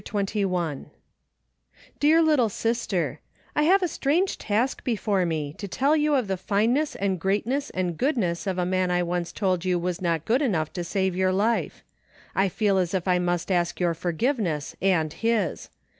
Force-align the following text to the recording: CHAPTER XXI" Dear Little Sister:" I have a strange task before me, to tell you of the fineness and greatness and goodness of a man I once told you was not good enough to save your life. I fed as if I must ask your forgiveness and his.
CHAPTER 0.03 0.39
XXI" 0.47 0.85
Dear 1.99 2.23
Little 2.23 2.49
Sister:" 2.49 3.19
I 3.55 3.61
have 3.65 3.83
a 3.83 3.87
strange 3.87 4.39
task 4.39 4.83
before 4.83 5.27
me, 5.27 5.53
to 5.59 5.67
tell 5.67 5.95
you 5.95 6.15
of 6.15 6.27
the 6.27 6.37
fineness 6.37 6.95
and 6.95 7.19
greatness 7.19 7.69
and 7.69 7.95
goodness 7.99 8.47
of 8.47 8.57
a 8.57 8.65
man 8.65 8.89
I 8.89 9.03
once 9.03 9.31
told 9.31 9.63
you 9.63 9.77
was 9.77 10.01
not 10.01 10.25
good 10.25 10.41
enough 10.41 10.73
to 10.73 10.83
save 10.83 11.15
your 11.15 11.31
life. 11.31 11.83
I 12.33 12.49
fed 12.49 12.77
as 12.77 12.95
if 12.95 13.07
I 13.07 13.19
must 13.19 13.51
ask 13.51 13.79
your 13.79 13.93
forgiveness 13.93 14.75
and 14.81 15.13
his. 15.13 15.69